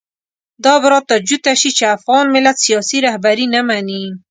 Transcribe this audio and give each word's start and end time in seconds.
دا 0.63 0.73
به 0.81 0.87
راته 0.93 1.15
جوته 1.27 1.53
شي 1.61 1.71
چې 1.77 1.85
افغان 1.95 2.25
ملت 2.35 2.57
سیاسي 2.65 2.97
رهبري 3.07 3.45
نه 3.53 3.61
مني. 3.67 4.03